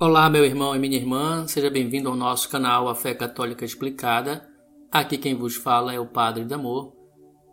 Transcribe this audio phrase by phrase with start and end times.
[0.00, 4.48] Olá, meu irmão e minha irmã, seja bem-vindo ao nosso canal A Fé Católica Explicada.
[4.92, 6.92] Aqui quem vos fala é o Padre Damor.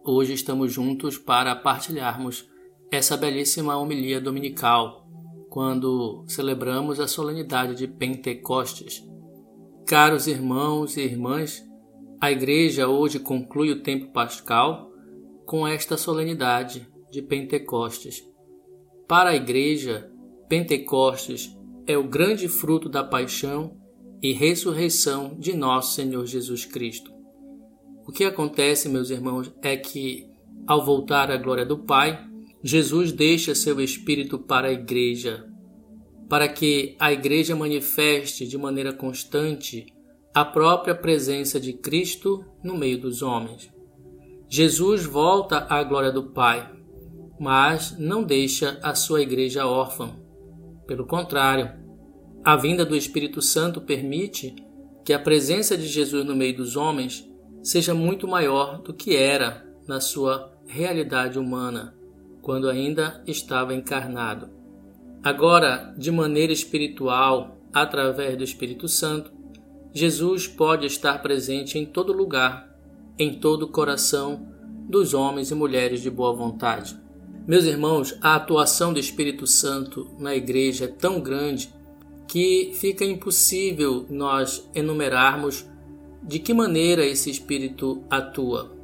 [0.06, 2.48] Hoje estamos juntos para partilharmos
[2.92, 5.08] essa belíssima homilia dominical,
[5.50, 9.04] quando celebramos a solenidade de Pentecostes.
[9.88, 11.68] Caros irmãos e irmãs,
[12.22, 14.92] a Igreja hoje conclui o tempo pascal
[15.48, 18.24] com esta solenidade de Pentecostes.
[19.08, 20.12] Para a Igreja,
[20.48, 21.56] Pentecostes
[21.88, 23.78] é o grande fruto da paixão
[24.22, 27.14] e ressurreição de nosso Senhor Jesus Cristo.
[28.08, 30.28] O que acontece, meus irmãos, é que,
[30.66, 32.26] ao voltar à glória do Pai,
[32.64, 35.46] Jesus deixa seu Espírito para a Igreja,
[36.28, 39.86] para que a Igreja manifeste de maneira constante
[40.34, 43.72] a própria presença de Cristo no meio dos homens.
[44.50, 46.72] Jesus volta à glória do Pai,
[47.40, 50.25] mas não deixa a sua Igreja órfã
[50.88, 51.72] pelo contrário,
[52.44, 54.56] a vinda do Espírito Santo permite
[55.04, 57.28] que a presença de Jesus no meio dos homens
[57.64, 61.96] seja muito maior do que era na sua realidade humana,
[62.42, 64.50] quando ainda estava encarnado.
[65.24, 69.32] Agora, de maneira espiritual, através do Espírito Santo,
[69.92, 72.70] Jesus pode estar presente em todo lugar,
[73.18, 74.48] em todo o coração
[74.88, 76.96] dos homens e mulheres de boa vontade.
[77.48, 81.72] Meus irmãos, a atuação do Espírito Santo na igreja é tão grande
[82.28, 85.64] que fica impossível nós enumerarmos
[86.24, 88.76] de que maneira esse Espírito atua.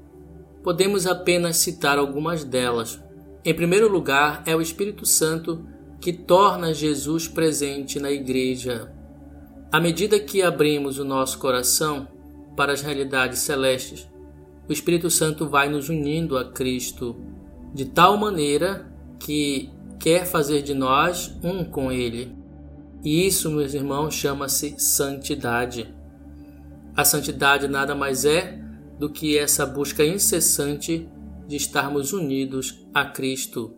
[0.64, 3.02] Podemos apenas citar algumas delas.
[3.44, 5.66] Em primeiro lugar, é o Espírito Santo
[6.00, 8.94] que torna Jesus presente na igreja.
[9.72, 12.08] À medida que abrimos o nosso coração
[12.56, 14.08] para as realidades celestes,
[14.70, 17.16] o Espírito Santo vai nos unindo a Cristo
[17.74, 22.36] de tal maneira que quer fazer de nós um com Ele.
[23.04, 25.94] E isso, meus irmãos, chama-se santidade.
[26.96, 28.60] A santidade nada mais é
[29.00, 31.10] do que essa busca incessante
[31.48, 33.76] de estarmos unidos a Cristo.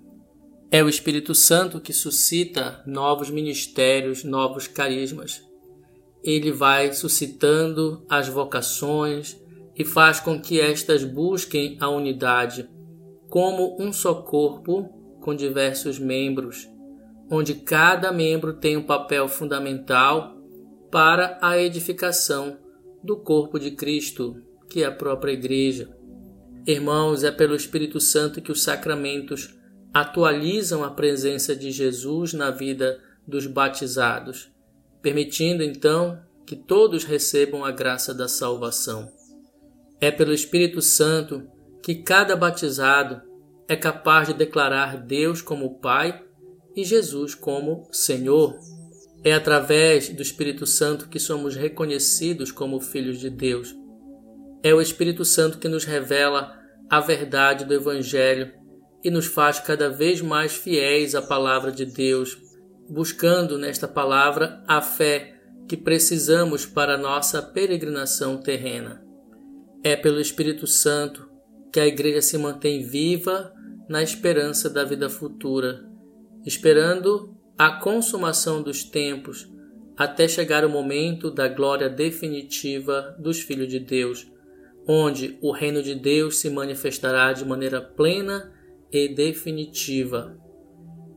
[0.69, 5.43] É o Espírito Santo que suscita novos ministérios, novos carismas.
[6.23, 9.39] Ele vai suscitando as vocações
[9.75, 12.69] e faz com que estas busquem a unidade
[13.33, 16.69] como um só corpo com diversos membros,
[17.31, 20.37] onde cada membro tem um papel fundamental
[20.91, 22.59] para a edificação
[23.03, 24.39] do corpo de Cristo,
[24.69, 25.89] que é a própria Igreja.
[26.67, 29.55] Irmãos, é pelo Espírito Santo que os sacramentos
[29.91, 34.51] atualizam a presença de Jesus na vida dos batizados,
[35.01, 39.11] permitindo então que todos recebam a graça da salvação.
[39.99, 41.51] É pelo Espírito Santo
[41.83, 43.21] que cada batizado
[43.67, 46.23] é capaz de declarar Deus como Pai
[46.73, 48.57] e Jesus como Senhor.
[49.21, 53.75] É através do Espírito Santo que somos reconhecidos como filhos de Deus.
[54.63, 56.57] É o Espírito Santo que nos revela
[56.89, 58.53] a verdade do Evangelho
[59.03, 62.37] e nos faz cada vez mais fiéis à palavra de Deus,
[62.89, 65.35] buscando nesta palavra a fé
[65.67, 69.03] que precisamos para nossa peregrinação terrena.
[69.83, 71.32] É pelo Espírito Santo
[71.73, 73.51] que a igreja se mantém viva
[73.89, 75.83] na esperança da vida futura,
[76.45, 79.51] esperando a consumação dos tempos
[79.97, 84.31] até chegar o momento da glória definitiva dos filhos de Deus,
[84.87, 88.53] onde o reino de Deus se manifestará de maneira plena
[88.91, 90.37] e definitiva.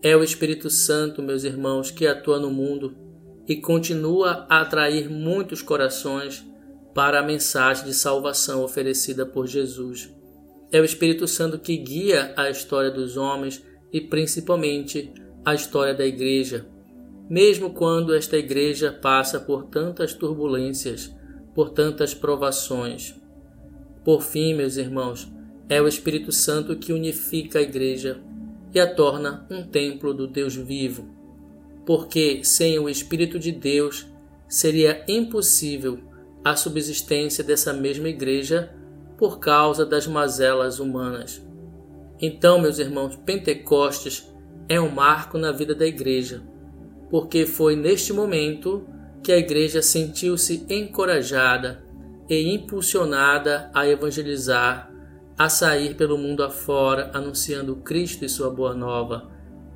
[0.02, 2.96] É o Espírito Santo, meus irmãos, que atua no mundo
[3.46, 6.44] e continua a atrair muitos corações
[6.94, 10.16] para a mensagem de salvação oferecida por Jesus.
[10.72, 15.12] É o Espírito Santo que guia a história dos homens e principalmente
[15.44, 16.66] a história da igreja,
[17.30, 21.14] mesmo quando esta igreja passa por tantas turbulências,
[21.54, 23.14] por tantas provações.
[24.04, 25.30] Por fim, meus irmãos,
[25.68, 28.20] é o Espírito Santo que unifica a igreja
[28.74, 31.08] e a torna um templo do Deus vivo.
[31.84, 34.06] Porque sem o Espírito de Deus
[34.48, 35.98] seria impossível
[36.44, 38.72] a subsistência dessa mesma igreja
[39.16, 41.44] por causa das mazelas humanas.
[42.20, 44.26] Então, meus irmãos, Pentecostes
[44.68, 46.42] é um marco na vida da igreja,
[47.10, 48.86] porque foi neste momento
[49.22, 51.84] que a igreja sentiu-se encorajada
[52.28, 54.90] e impulsionada a evangelizar,
[55.38, 59.30] a sair pelo mundo afora anunciando Cristo e sua boa nova.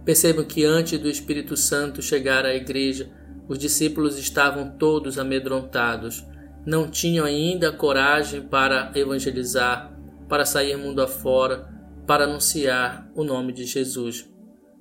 [0.04, 3.10] Percebam que antes do Espírito Santo chegar à igreja,
[3.46, 6.24] os discípulos estavam todos amedrontados
[6.66, 9.96] não tinham ainda coragem para evangelizar,
[10.28, 11.68] para sair mundo afora,
[12.06, 14.28] para anunciar o nome de Jesus.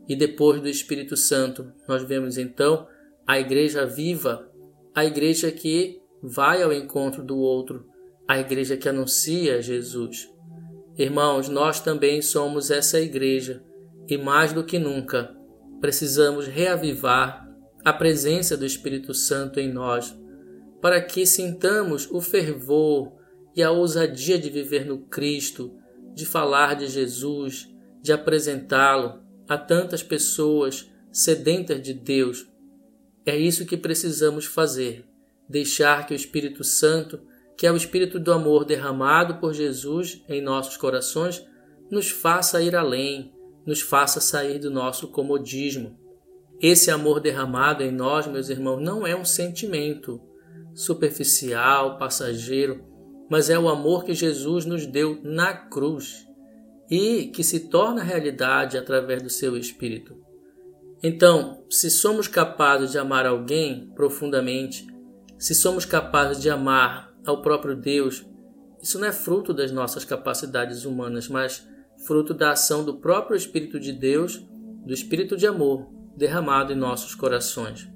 [0.08, 2.88] E depois do Espírito Santo, nós vemos então
[3.26, 4.50] a igreja viva,
[4.96, 7.86] a igreja que vai ao encontro do outro,
[8.28, 10.30] a igreja que anuncia Jesus.
[10.98, 13.64] Irmãos, nós também somos essa igreja
[14.08, 15.36] e mais do que nunca
[15.80, 17.48] precisamos reavivar
[17.86, 20.19] a presença do Espírito Santo em nós,
[20.81, 23.14] para que sintamos o fervor
[23.56, 25.74] e a ousadia de viver no Cristo,
[26.14, 27.68] de falar de Jesus,
[28.02, 32.48] de apresentá-lo a tantas pessoas sedentas de Deus.
[33.26, 35.06] É isso que precisamos fazer,
[35.48, 37.20] deixar que o Espírito Santo,
[37.58, 41.46] que é o Espírito do amor derramado por Jesus em nossos corações,
[41.92, 43.34] nos faça ir além,
[43.66, 45.98] nos faça sair do nosso comodismo.
[46.62, 50.22] Esse amor derramado em nós, meus irmãos, não é um sentimento
[50.80, 52.81] superficial, passageiro,
[53.30, 56.26] mas é o amor que Jesus nos deu na cruz
[56.90, 60.16] e que se torna realidade através do seu Espírito.
[61.04, 64.88] Então, se somos capazes de amar alguém profundamente,
[65.38, 68.25] se somos capazes de amar ao próprio Deus,
[68.82, 71.68] isso não é fruto das nossas capacidades humanas, mas
[72.08, 74.42] fruto da ação do próprio Espírito de Deus,
[74.86, 77.90] do Espírito de amor derramado em nossos corações.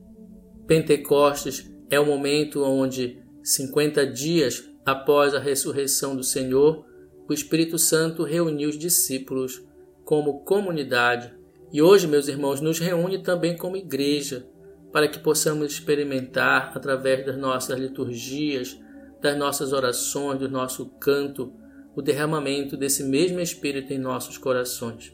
[0.67, 6.85] Pentecostes é o momento onde, 50 dias após a ressurreição do Senhor,
[7.29, 9.63] o Espírito Santo reuniu os discípulos
[10.03, 11.33] como comunidade
[11.71, 14.47] e hoje, meus irmãos, nos reúne também como igreja
[14.91, 18.79] para que possamos experimentar através das nossas liturgias,
[19.19, 21.51] das nossas orações, do nosso canto,
[21.95, 25.11] o derramamento desse mesmo Espírito em nossos corações.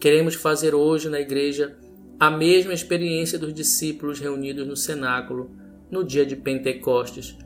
[0.00, 1.76] Queremos fazer hoje na igreja
[2.18, 7.36] a mesma experiência dos discípulos reunidos no cenáculo no dia de Pentecostes.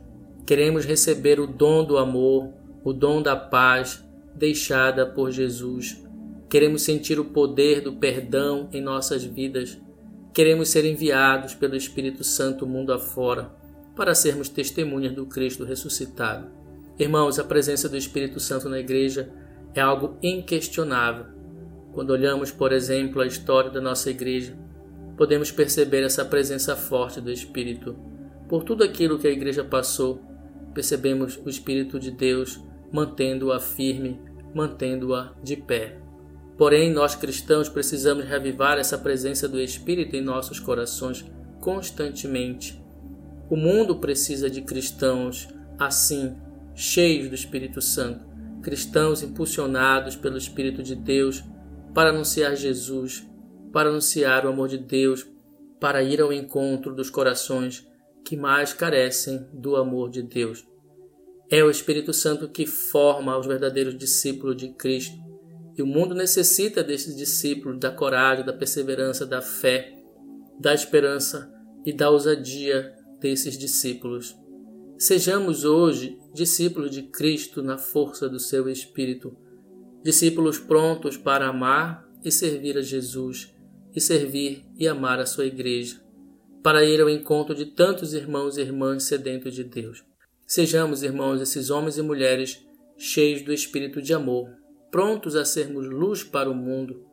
[0.45, 2.51] Queremos receber o dom do amor,
[2.83, 4.03] o dom da paz
[4.35, 6.03] deixada por Jesus.
[6.49, 9.77] Queremos sentir o poder do perdão em nossas vidas.
[10.33, 13.51] Queremos ser enviados pelo Espírito Santo mundo afora
[13.95, 16.47] para sermos testemunhas do Cristo ressuscitado.
[16.97, 19.29] Irmãos, a presença do Espírito Santo na igreja
[19.75, 21.25] é algo inquestionável.
[21.91, 24.57] Quando olhamos, por exemplo, a história da nossa igreja,
[25.17, 27.95] podemos perceber essa presença forte do Espírito.
[28.49, 30.19] Por tudo aquilo que a igreja passou,
[30.73, 32.59] percebemos o Espírito de Deus
[32.91, 34.19] mantendo-a firme,
[34.55, 35.99] mantendo-a de pé.
[36.57, 41.23] Porém, nós cristãos precisamos reavivar essa presença do Espírito em nossos corações
[41.61, 42.83] constantemente.
[43.51, 45.47] O mundo precisa de cristãos
[45.77, 46.35] assim,
[46.73, 48.25] cheios do Espírito Santo,
[48.63, 51.43] cristãos impulsionados pelo Espírito de Deus
[51.93, 53.25] para anunciar Jesus,
[53.71, 55.25] para anunciar o amor de Deus,
[55.79, 57.87] para ir ao encontro dos corações
[58.23, 60.65] que mais carecem do amor de Deus.
[61.49, 65.17] É o Espírito Santo que forma os verdadeiros discípulos de Cristo.
[65.75, 69.97] E o mundo necessita desses discípulos, da coragem, da perseverança, da fé,
[70.59, 71.51] da esperança
[71.85, 74.35] e da ousadia desses discípulos.
[74.97, 79.35] Sejamos hoje discípulos de Cristo na força do seu Espírito,
[80.03, 83.53] discípulos prontos para amar e servir a Jesus
[83.95, 86.01] e servir e amar a sua igreja,
[86.63, 90.03] para ir ao encontro de tantos irmãos e irmãs sedentos de Deus.
[90.45, 92.65] Sejamos, irmãos, esses homens e mulheres
[92.97, 94.49] cheios do espírito de amor,
[94.91, 97.05] prontos a sermos luz para o mundo,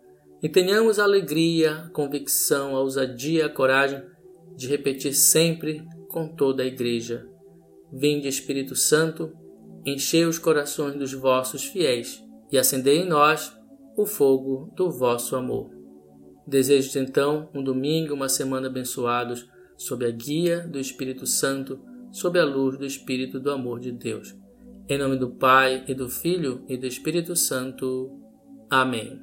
[0.43, 4.03] e tenhamos a alegria, a convicção, a ousadia a coragem
[4.57, 7.27] de repetir sempre com toda a igreja:
[7.93, 9.33] Vinde, Espírito Santo,
[9.85, 13.57] enchei os corações dos vossos fiéis e acendei em nós
[13.97, 15.76] o fogo do vosso amor.
[16.47, 21.81] Desejo-te então um domingo, uma semana abençoados, sob a guia do Espírito Santo,
[22.13, 24.35] sob a luz do Espírito do amor de Deus.
[24.89, 28.21] Em nome do Pai, e do Filho, e do Espírito Santo.
[28.71, 29.21] Amém.